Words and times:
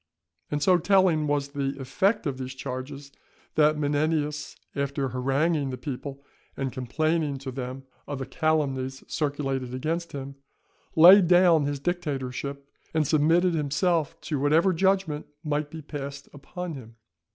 And 0.49 0.63
so 0.63 0.79
telling 0.79 1.27
was 1.27 1.49
the 1.49 1.77
effect 1.79 2.25
of 2.25 2.39
these 2.39 2.55
charges, 2.55 3.11
that 3.53 3.77
Menenius, 3.77 4.55
after 4.75 5.09
haranguing 5.09 5.69
the 5.69 5.77
people 5.77 6.23
and 6.57 6.71
complaining 6.71 7.37
to 7.37 7.51
them 7.51 7.83
of 8.07 8.17
the 8.17 8.25
calumnies 8.25 9.03
circulated 9.05 9.75
against 9.75 10.11
him, 10.13 10.37
laid 10.95 11.27
down 11.27 11.65
his 11.65 11.79
dictatorship, 11.79 12.67
and 12.95 13.05
submitted 13.05 13.53
himself 13.53 14.19
to 14.21 14.39
whatever 14.39 14.73
judgment 14.73 15.27
might 15.43 15.69
be 15.69 15.83
passed 15.83 16.27
upon 16.33 16.73
him. 16.73 16.95